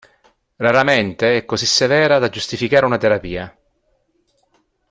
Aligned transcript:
Raramente 0.57 1.37
è 1.37 1.45
così 1.45 1.67
severa 1.67 2.17
da 2.17 2.29
giustificare 2.29 2.87
una 2.87 2.97
terapia. 2.97 3.55